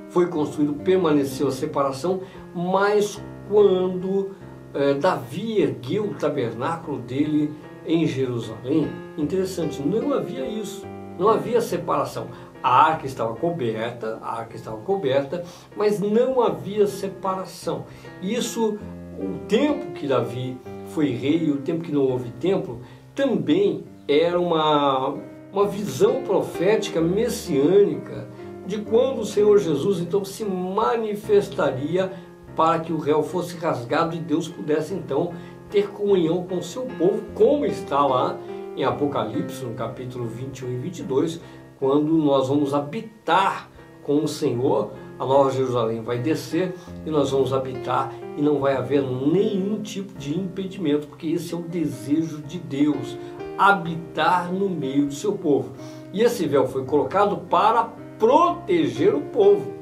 [0.07, 2.21] foi construído, permaneceu a separação,
[2.55, 4.31] mas quando
[4.73, 7.51] eh, Davi ergueu o tabernáculo dele
[7.85, 10.87] em Jerusalém, interessante, não havia isso,
[11.19, 12.27] não havia separação.
[12.65, 15.43] A arca estava coberta, a arca estava coberta,
[15.77, 17.85] mas não havia separação.
[18.23, 18.79] Isso,
[19.19, 22.81] o tempo que Davi foi rei, o tempo que não houve templo,
[23.13, 25.13] também era uma,
[25.53, 28.27] uma visão profética messiânica
[28.65, 32.13] de quando o Senhor Jesus então se manifestaria
[32.55, 35.35] para que o réu fosse rasgado e Deus pudesse então
[35.69, 38.39] ter comunhão com o seu povo, como está lá
[38.75, 41.41] em Apocalipse, no capítulo 21 e 22,
[41.79, 43.69] quando nós vamos habitar
[44.03, 48.75] com o Senhor, a Nova Jerusalém vai descer e nós vamos habitar e não vai
[48.75, 53.17] haver nenhum tipo de impedimento, porque esse é o desejo de Deus,
[53.57, 55.71] habitar no meio do seu povo.
[56.13, 59.73] E esse véu foi colocado para proteger o povo.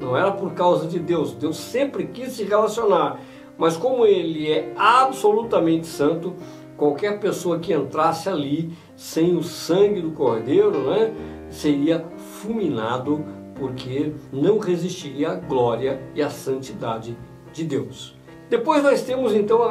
[0.00, 1.32] Não era por causa de Deus.
[1.32, 3.20] Deus sempre quis se relacionar.
[3.56, 6.34] Mas como ele é absolutamente santo,
[6.78, 11.12] qualquer pessoa que entrasse ali sem o sangue do cordeiro, né,
[11.50, 12.06] seria
[12.40, 13.24] fulminado
[13.56, 17.18] porque não resistiria à glória e à santidade
[17.52, 18.16] de Deus.
[18.48, 19.62] Depois nós temos então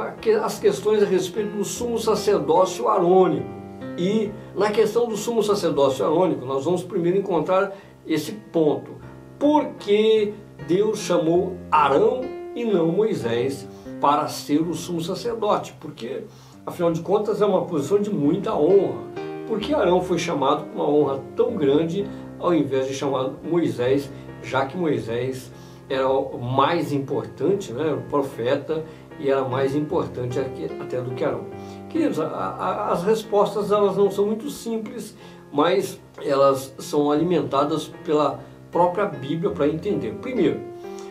[0.43, 3.57] as questões a respeito do sumo sacerdócio arônico.
[3.97, 8.91] E na questão do sumo sacerdócio arônico, nós vamos primeiro encontrar esse ponto.
[9.39, 10.33] Por que
[10.67, 12.21] Deus chamou Arão
[12.55, 13.67] e não Moisés
[13.99, 15.73] para ser o sumo sacerdote?
[15.79, 16.23] Porque,
[16.67, 19.07] afinal de contas, é uma posição de muita honra.
[19.47, 22.05] Por que Arão foi chamado com uma honra tão grande
[22.37, 24.11] ao invés de chamar Moisés,
[24.43, 25.49] já que Moisés
[25.89, 28.83] era o mais importante, né, o profeta,
[29.17, 31.45] e era mais importante até do que Arão.
[31.89, 35.15] Queridos, a, a, as respostas elas não são muito simples,
[35.51, 40.13] mas elas são alimentadas pela própria Bíblia para entender.
[40.21, 40.59] Primeiro,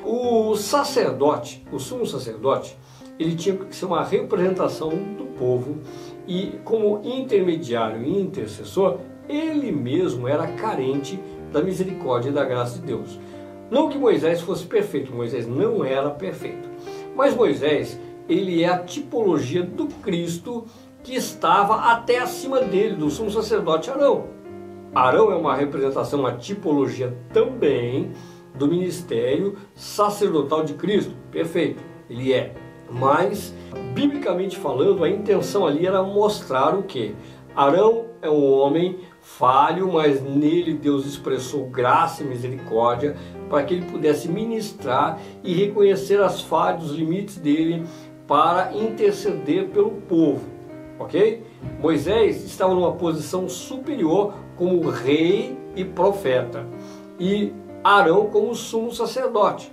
[0.05, 2.79] o sacerdote, o sumo sacerdote,
[3.19, 5.79] ele tinha que ser uma representação do povo
[6.27, 8.99] e como intermediário e intercessor,
[9.29, 11.19] ele mesmo era carente
[11.53, 13.19] da misericórdia e da graça de Deus.
[13.71, 16.69] Não que Moisés fosse perfeito, Moisés não era perfeito.
[17.15, 17.99] Mas Moisés,
[18.29, 20.67] ele é a tipologia do Cristo
[21.03, 24.27] que estava até acima dele, do sumo sacerdote Arão.
[24.95, 28.13] Arão é uma representação, uma tipologia também
[28.55, 31.15] do ministério sacerdotal de Cristo.
[31.31, 32.66] Perfeito, ele é.
[32.91, 33.55] Mas,
[33.95, 37.15] biblicamente falando, a intenção ali era mostrar o que?
[37.55, 43.17] Arão é um homem falho, mas nele Deus expressou graça e misericórdia
[43.49, 47.85] para que ele pudesse ministrar e reconhecer as falhas, os limites dele
[48.27, 50.45] para interceder pelo povo,
[50.99, 51.43] ok?
[51.81, 56.67] Moisés estava numa posição superior como rei e profeta,
[57.19, 59.73] e Arão como sumo sacerdote.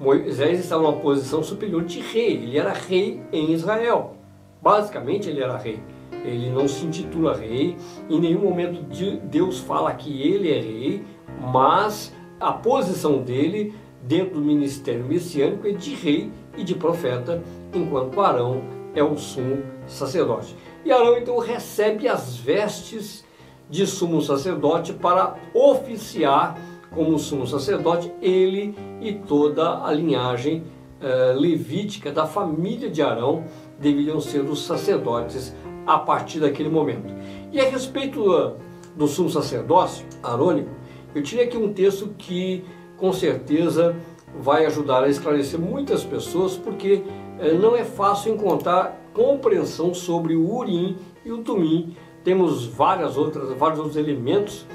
[0.00, 4.16] Moisés estava numa posição superior de rei, ele era rei em Israel.
[4.62, 5.80] Basicamente, ele era rei.
[6.24, 7.76] Ele não se intitula rei,
[8.08, 8.82] em nenhum momento
[9.24, 11.04] Deus fala que ele é rei,
[11.52, 17.42] mas a posição dele dentro do ministério messiânico é de rei e de profeta,
[17.74, 18.62] enquanto Arão
[18.94, 20.56] é o sumo sacerdote.
[20.84, 23.24] E Arão então recebe as vestes
[23.68, 26.58] de sumo sacerdote para oficiar
[26.90, 30.64] como sumo sacerdote ele e toda a linhagem
[31.00, 33.44] eh, levítica da família de Arão
[33.78, 35.54] deveriam ser os sacerdotes
[35.86, 37.14] a partir daquele momento.
[37.52, 38.56] E a respeito uh,
[38.96, 40.70] do sumo sacerdócio arônico,
[41.14, 42.64] eu tirei aqui um texto que
[42.96, 43.96] com certeza
[44.38, 47.02] vai ajudar a esclarecer muitas pessoas, porque
[47.38, 53.56] eh, não é fácil encontrar compreensão sobre o Urim e o Tumim temos várias outras,
[53.56, 54.66] vários outros elementos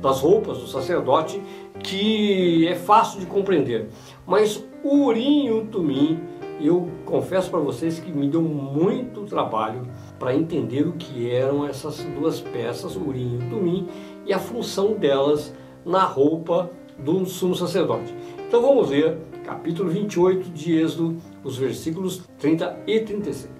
[0.00, 1.42] das roupas do sacerdote
[1.82, 3.88] que é fácil de compreender.
[4.26, 6.20] Mas Urim e Tumim,
[6.60, 9.86] eu confesso para vocês que me deu muito trabalho
[10.18, 13.88] para entender o que eram essas duas peças, Urim e Tumim,
[14.26, 15.52] e a função delas
[15.84, 18.14] na roupa do sumo sacerdote.
[18.46, 23.50] Então vamos ver capítulo 28 de Êxodo, os versículos 30 e 36.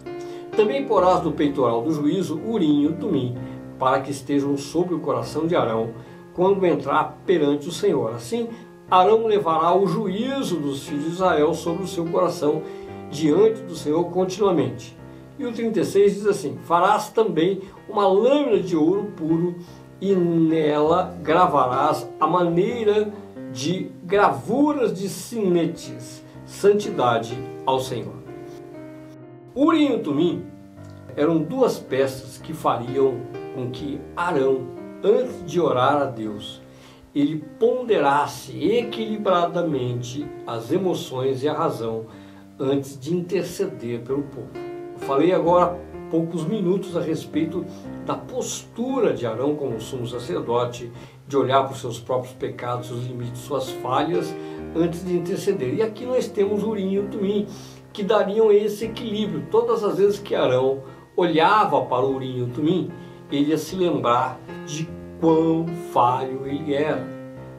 [0.56, 3.34] Também porás no peitoral do juízo urim e tumim,
[3.78, 5.90] para que estejam sobre o coração de Arão,
[6.34, 8.14] quando entrar perante o Senhor.
[8.14, 8.48] Assim,
[8.90, 12.62] Arão levará o juízo dos filhos de Israel sobre o seu coração
[13.10, 14.96] diante do Senhor continuamente.
[15.38, 19.54] E o 36 diz assim: Farás também uma lâmina de ouro puro,
[20.00, 23.12] e nela gravarás a maneira
[23.52, 28.14] de gravuras de sinetes, santidade ao Senhor.
[29.54, 30.44] Urim e Tumim
[31.16, 33.20] eram duas peças que fariam
[33.54, 34.66] com que Arão,
[35.02, 36.62] antes de orar a Deus,
[37.14, 42.06] ele ponderasse equilibradamente as emoções e a razão
[42.58, 44.48] antes de interceder pelo povo.
[44.54, 47.66] Eu falei agora há poucos minutos a respeito
[48.06, 50.90] da postura de Arão como sumo sacerdote,
[51.26, 54.34] de olhar para os seus próprios pecados, seus limites, suas falhas,
[54.74, 55.74] antes de interceder.
[55.74, 57.46] E aqui nós temos Urim e Tumim,
[57.92, 59.46] que dariam esse equilíbrio.
[59.50, 60.82] Todas as vezes que Arão
[61.16, 62.90] olhava para Urim e Tumim,
[63.32, 67.02] ele ia se lembrar de quão falho ele era.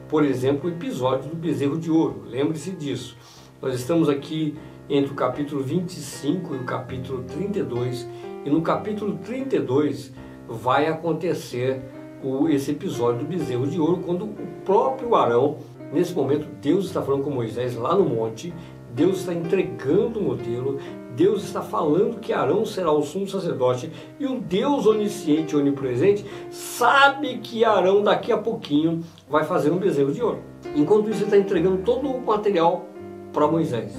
[0.08, 2.22] Por exemplo, o episódio do bezerro de ouro.
[2.26, 3.16] Lembre-se disso.
[3.60, 4.56] Nós estamos aqui
[4.88, 8.08] entre o capítulo 25 e o capítulo 32,
[8.44, 10.12] e no capítulo 32
[10.46, 11.80] vai acontecer
[12.22, 14.34] o, esse episódio do bezerro de ouro, quando o
[14.64, 15.56] próprio Arão,
[15.92, 18.52] nesse momento, Deus está falando com Moisés lá no monte,
[18.94, 20.78] Deus está entregando o modelo,
[21.14, 27.38] Deus está falando que Arão será o sumo sacerdote e o Deus onisciente onipresente sabe
[27.38, 30.40] que Arão daqui a pouquinho vai fazer um bezerro de ouro.
[30.74, 32.86] Enquanto isso, ele está entregando todo o material
[33.32, 33.92] para Moisés.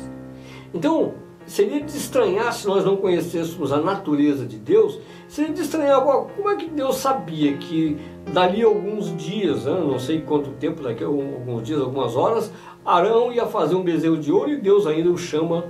[0.73, 1.13] Então,
[1.45, 6.49] seria de estranhar se nós não conhecêssemos a natureza de Deus, seria de estranhar como
[6.49, 7.97] é que Deus sabia que
[8.33, 12.51] dali alguns dias, né, não sei quanto tempo, daqui a alguns dias, algumas horas,
[12.85, 15.65] Arão ia fazer um bezerro de ouro e Deus ainda o chama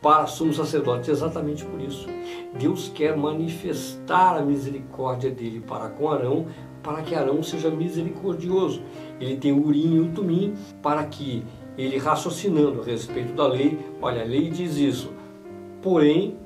[0.00, 1.10] para sumo sacerdote.
[1.10, 2.06] Exatamente por isso.
[2.58, 6.46] Deus quer manifestar a misericórdia dele para com Arão,
[6.82, 8.82] para que Arão seja misericordioso.
[9.20, 11.44] Ele tem o urim e o tumim para que
[11.76, 15.12] ele raciocinando a respeito da lei, olha, a lei diz isso,
[15.80, 16.36] porém,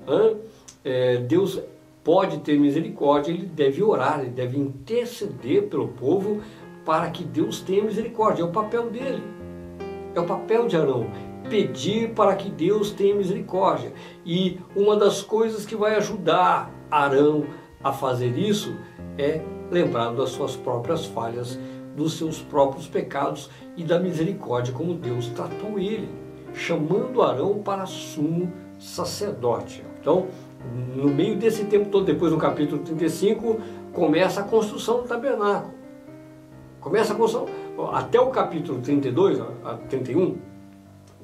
[0.84, 1.60] é, Deus
[2.04, 6.40] pode ter misericórdia, ele deve orar, ele deve interceder pelo povo
[6.84, 9.22] para que Deus tenha misericórdia, é o papel dele,
[10.14, 11.08] é o papel de Arão,
[11.48, 13.92] pedir para que Deus tenha misericórdia.
[14.24, 17.44] E uma das coisas que vai ajudar Arão
[17.82, 18.76] a fazer isso
[19.18, 21.58] é lembrar das suas próprias falhas
[21.94, 26.08] dos seus próprios pecados e da misericórdia como Deus tratou ele,
[26.52, 29.84] chamando Arão para sumo sacerdote.
[30.00, 30.26] Então,
[30.96, 33.60] no meio desse tempo todo, depois no capítulo 35,
[33.92, 35.72] começa a construção do tabernáculo.
[36.80, 37.46] Começa a construção,
[37.92, 40.36] até o capítulo 32, a 31,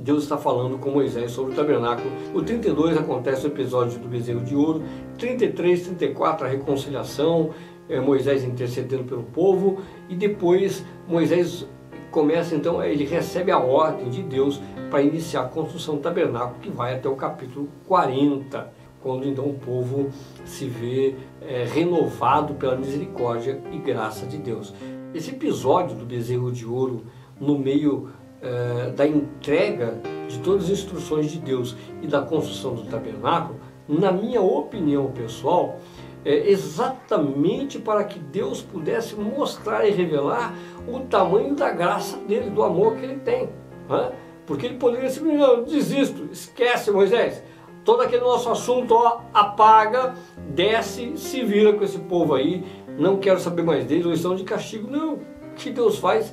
[0.00, 2.10] Deus está falando com Moisés sobre o tabernáculo.
[2.34, 4.82] O 32 acontece o episódio do bezerro de ouro.
[5.18, 7.50] 33, 34, a reconciliação
[7.86, 11.66] é, Moisés intercedendo pelo povo e depois Moisés
[12.10, 14.60] começa então, ele recebe a ordem de Deus
[14.90, 19.54] para iniciar a construção do tabernáculo que vai até o capítulo 40, quando então o
[19.54, 20.10] povo
[20.44, 24.74] se vê é, renovado pela misericórdia e graça de Deus.
[25.14, 27.04] Esse episódio do bezerro de ouro
[27.40, 28.10] no meio
[28.42, 29.98] é, da entrega
[30.28, 35.78] de todas as instruções de Deus e da construção do tabernáculo, na minha opinião pessoal,
[36.24, 40.54] é, exatamente para que Deus pudesse mostrar e revelar
[40.86, 43.48] o tamanho da graça dele, do amor que ele tem.
[43.88, 44.12] Né?
[44.46, 47.42] Porque ele poderia simplesmente, não, desisto, esquece Moisés,
[47.84, 50.14] todo aquele nosso assunto, ó, apaga,
[50.54, 52.64] desce, se vira com esse povo aí,
[52.98, 54.90] não quero saber mais deles, ou estão de castigo.
[54.90, 55.20] Não, o
[55.56, 56.32] que Deus faz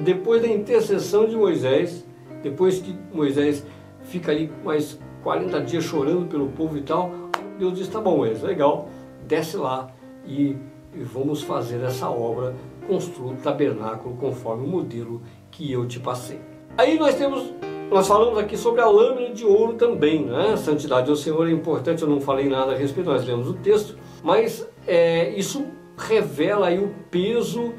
[0.00, 2.04] depois da intercessão de Moisés,
[2.42, 3.64] depois que Moisés
[4.02, 7.12] fica ali mais 40 dias chorando pelo povo e tal,
[7.58, 8.88] Deus diz, tá bom, Moisés, legal,
[9.26, 9.90] desce lá
[10.26, 10.56] e,
[10.94, 12.54] e vamos fazer essa obra,
[12.86, 16.40] construa o tabernáculo conforme o modelo que eu te passei.
[16.76, 17.52] Aí nós temos,
[17.90, 20.56] nós falamos aqui sobre a lâmina de ouro também, né?
[20.56, 23.96] Santidade ao Senhor é importante, eu não falei nada a respeito, nós lemos o texto,
[24.24, 27.74] mas é, isso revela aí o peso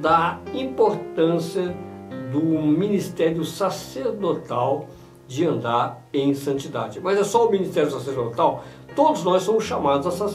[0.00, 1.74] da importância
[2.32, 4.86] do ministério sacerdotal
[5.28, 7.00] de andar em santidade.
[7.00, 8.64] Mas é só o ministério sacerdotal?
[8.94, 10.28] Todos nós somos chamados a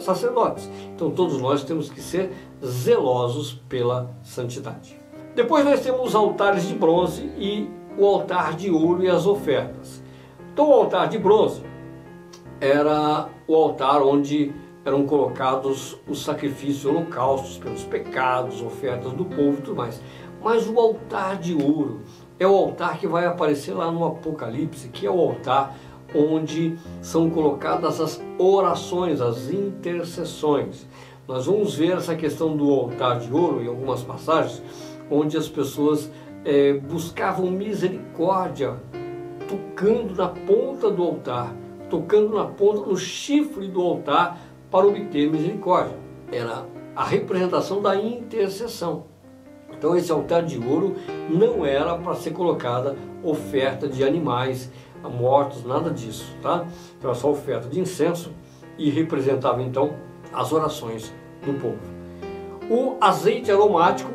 [0.00, 0.70] sacerdotes.
[0.94, 2.32] Então todos nós temos que ser
[2.64, 4.96] zelosos pela santidade.
[5.34, 10.02] Depois nós temos os altares de bronze e o altar de ouro e as ofertas.
[10.52, 11.62] Então o altar de bronze
[12.60, 14.52] era o altar onde
[14.88, 20.00] eram colocados os sacrifícios holocaustos pelos pecados, ofertas do povo e tudo mais.
[20.42, 22.00] Mas o altar de ouro
[22.38, 25.76] é o altar que vai aparecer lá no Apocalipse, que é o altar
[26.14, 30.86] onde são colocadas as orações, as intercessões.
[31.26, 34.62] Nós vamos ver essa questão do altar de ouro em algumas passagens,
[35.10, 36.10] onde as pessoas
[36.44, 38.76] é, buscavam misericórdia,
[39.46, 41.54] tocando na ponta do altar,
[41.90, 44.38] tocando na ponta, no chifre do altar,
[44.70, 45.96] para obter misericórdia.
[46.30, 49.04] Era a representação da intercessão.
[49.70, 50.96] Então esse altar de ouro
[51.28, 54.70] não era para ser colocada oferta de animais
[55.02, 56.66] mortos, nada disso, tá?
[56.98, 58.32] Então é só oferta de incenso
[58.76, 59.94] e representava então
[60.32, 61.12] as orações
[61.44, 61.78] do povo.
[62.68, 64.10] O azeite aromático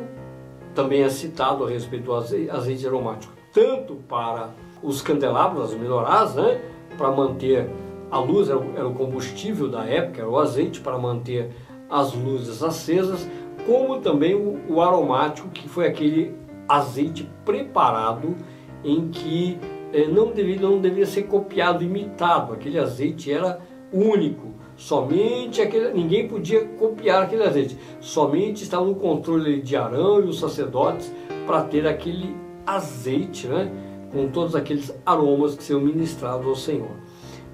[0.74, 4.50] também é citado a respeito do azeite aromático, tanto para
[4.82, 6.60] os candelabros, as menorás, né,
[6.98, 7.70] para manter
[8.14, 11.50] a luz, era o combustível da época, era o azeite para manter
[11.90, 13.28] as luzes acesas,
[13.66, 16.32] como também o, o aromático, que foi aquele
[16.68, 18.36] azeite preparado
[18.84, 19.58] em que
[19.92, 23.58] eh, não, devia, não devia ser copiado, imitado, aquele azeite era
[23.92, 30.28] único, somente aquele, ninguém podia copiar aquele azeite, somente estava no controle de Arão e
[30.28, 31.12] os sacerdotes
[31.46, 33.72] para ter aquele azeite, né,
[34.12, 37.03] com todos aqueles aromas que seriam ministrados ao Senhor.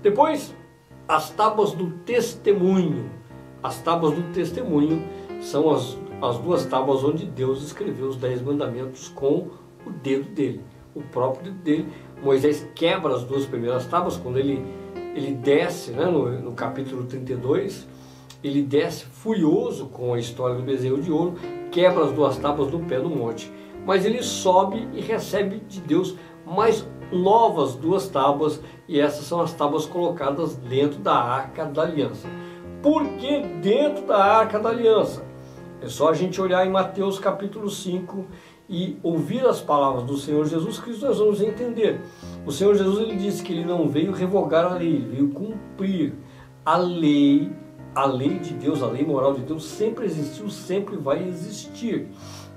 [0.03, 0.55] Depois,
[1.07, 3.11] as tábuas do testemunho.
[3.63, 5.03] As tábuas do testemunho
[5.43, 9.49] são as, as duas tábuas onde Deus escreveu os dez mandamentos com
[9.87, 10.63] o dedo dele,
[10.95, 11.89] o próprio dedo dele.
[12.23, 14.65] Moisés quebra as duas primeiras tábuas quando ele,
[15.15, 17.87] ele desce, né, no, no capítulo 32,
[18.43, 21.35] ele desce furioso com a história do bezerro de ouro,
[21.71, 23.53] quebra as duas tábuas no pé do monte.
[23.85, 29.53] Mas ele sobe e recebe de Deus mais novas duas tábuas, e essas são as
[29.53, 32.27] tábuas colocadas dentro da arca da aliança.
[32.83, 35.25] Por que dentro da arca da aliança?
[35.81, 38.27] É só a gente olhar em Mateus capítulo 5
[38.69, 42.01] e ouvir as palavras do Senhor Jesus Cristo, nós vamos entender.
[42.45, 46.15] O Senhor Jesus ele disse que ele não veio revogar a lei, ele veio cumprir
[46.67, 47.53] a lei.
[47.95, 52.09] A lei de Deus, a lei moral de Deus sempre existiu, sempre vai existir.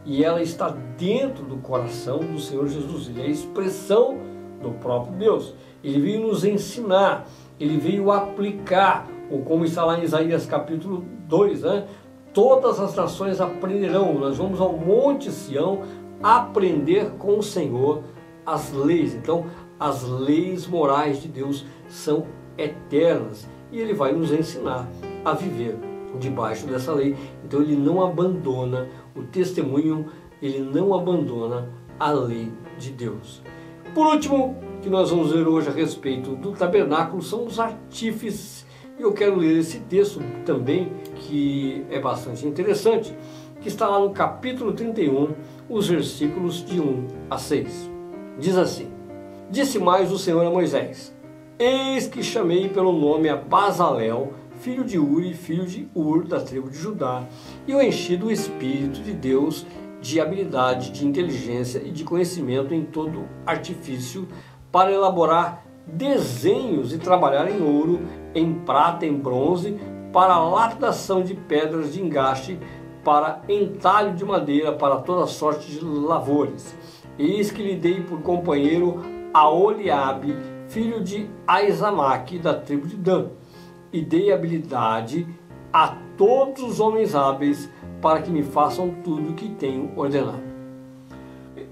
[0.03, 3.07] E ela está dentro do coração do Senhor Jesus.
[3.07, 4.17] Ele é a expressão
[4.63, 5.53] do próprio Deus.
[5.84, 7.27] Ele veio nos ensinar,
[7.59, 11.88] ele veio aplicar, ou como está lá em Isaías capítulo 2, né?
[12.34, 15.81] Todas as nações aprenderão, nós vamos ao Monte Sião
[16.21, 18.03] aprender com o Senhor
[18.45, 19.13] as leis.
[19.13, 19.45] Então,
[19.79, 22.25] as leis morais de Deus são
[22.57, 24.88] eternas e ele vai nos ensinar
[25.25, 25.77] a viver
[26.19, 27.15] debaixo dessa lei.
[27.43, 30.07] Então, ele não abandona o testemunho,
[30.41, 31.69] ele não abandona
[31.99, 33.43] a lei de Deus.
[33.93, 38.65] Por último, que nós vamos ver hoje a respeito do tabernáculo são os artífices.
[38.99, 43.15] E eu quero ler esse texto também, que é bastante interessante,
[43.61, 45.29] que está lá no capítulo 31,
[45.69, 47.89] os versículos de 1 a 6.
[48.38, 48.91] Diz assim:
[49.49, 51.15] Disse mais o Senhor a Moisés:
[51.57, 56.69] Eis que chamei pelo nome a Bazalel, filho de Uri, filho de Ur, da tribo
[56.69, 57.23] de Judá,
[57.65, 59.65] e o enchi do Espírito de Deus
[60.03, 64.27] de habilidade, de inteligência e de conhecimento em todo artifício
[64.74, 68.01] para elaborar desenhos e trabalhar em ouro,
[68.34, 69.80] em prata, em bronze,
[70.11, 72.59] para lapidação de pedras de engaste,
[73.03, 76.76] para entalho de madeira, para toda sorte de lavores.
[77.19, 78.99] Eis que lhe dei por companheiro
[79.32, 80.36] a Oliabe,
[80.69, 83.28] filho de Aizamaque, da tribo de Dan,
[83.91, 85.28] e dei habilidade
[85.71, 87.69] a todos os homens hábeis
[88.01, 90.53] para que me façam tudo o que tenho ordenado.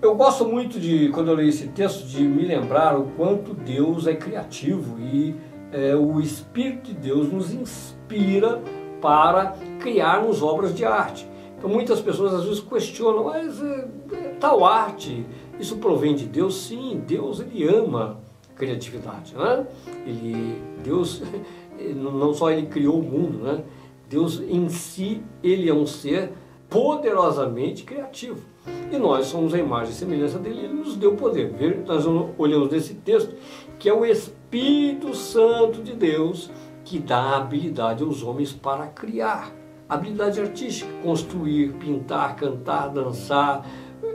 [0.02, 4.08] Eu gosto muito de, quando eu leio esse texto, de me lembrar o quanto Deus
[4.08, 5.36] é criativo e
[5.72, 8.60] é, o Espírito de Deus nos inspira
[8.99, 11.28] para criarmos obras de arte.
[11.56, 15.24] Então muitas pessoas às vezes questionam, mas é, é, tal arte,
[15.60, 16.64] isso provém de Deus?
[16.64, 18.20] Sim, Deus ele ama
[18.56, 19.68] criatividade, né?
[20.08, 21.22] Ele, Deus
[21.95, 23.64] não só ele criou o mundo, né?
[24.10, 26.32] Deus em si, ele é um ser
[26.68, 28.51] poderosamente criativo.
[28.91, 31.84] E nós somos a imagem e semelhança dele, ele nos deu poder.
[31.86, 32.05] Nós
[32.38, 33.36] olhamos nesse texto
[33.80, 36.51] que é o Espírito Santo de Deus
[36.84, 39.51] que dá habilidade aos homens para criar.
[39.88, 43.66] Habilidade artística, construir, pintar, cantar, dançar.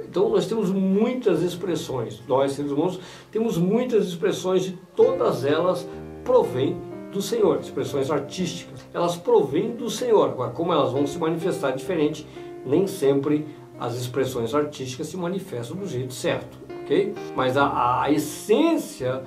[0.09, 2.99] Então nós temos muitas expressões, nós seres humanos
[3.30, 5.86] temos muitas expressões e todas elas
[6.24, 6.76] provêm
[7.12, 10.30] do Senhor, expressões artísticas, elas provêm do Senhor.
[10.30, 12.26] Agora, como elas vão se manifestar diferente,
[12.64, 13.47] nem sempre
[13.79, 17.14] as expressões artísticas se manifestam do jeito certo, ok?
[17.35, 19.22] Mas a, a essência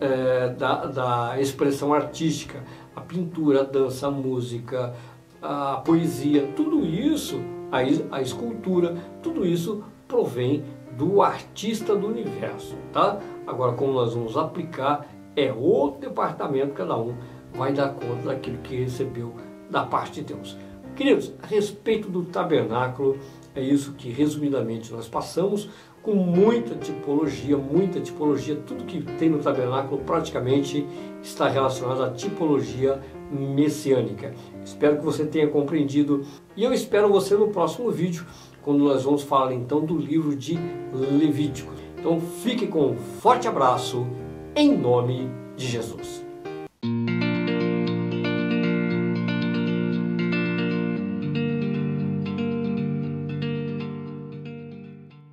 [0.00, 2.62] é, da, da expressão artística,
[2.94, 4.94] a pintura, a dança, a música,
[5.42, 7.40] a poesia, tudo isso,
[7.70, 7.78] a,
[8.16, 10.64] a escultura, tudo isso provém
[10.96, 13.20] do artista do universo, tá?
[13.46, 17.14] Agora, como nós vamos aplicar é outro departamento, cada um
[17.52, 19.32] vai dar conta daquilo que recebeu
[19.70, 20.56] da parte de Deus.
[20.96, 23.16] Queridos, a respeito do tabernáculo,
[23.58, 25.68] é isso que resumidamente nós passamos,
[26.02, 30.86] com muita tipologia, muita tipologia, tudo que tem no tabernáculo praticamente
[31.22, 33.00] está relacionado à tipologia
[33.30, 34.32] messiânica.
[34.64, 36.24] Espero que você tenha compreendido
[36.56, 38.24] e eu espero você no próximo vídeo,
[38.62, 40.58] quando nós vamos falar então do livro de
[40.92, 41.72] Levítico.
[41.98, 44.06] Então fique com um forte abraço
[44.54, 46.27] em nome de Jesus.